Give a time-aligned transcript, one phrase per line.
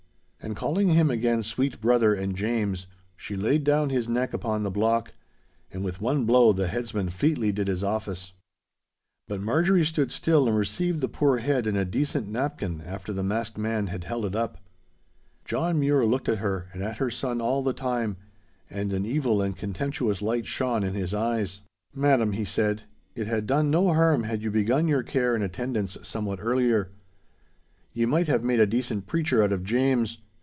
[0.43, 4.71] And calling him again 'sweet brother' and 'James,' she laid down his neck upon the
[4.71, 5.13] block,
[5.71, 8.33] and with one blow the headsman featly did his office.
[9.27, 13.21] But Marjorie stood still and received the poor head in a decent napkin after the
[13.21, 14.57] masked man had held it up.
[15.45, 18.17] John Mure looked at her and at her son all the time,
[18.67, 21.61] and an evil and contemptuous light shone in his eyes.
[21.93, 25.99] 'Madam,' he said, 'it had done no harm had you begun your care and attendance
[26.01, 26.89] somewhat earlier.
[27.93, 30.17] Ye might have made a decent preacher out of James.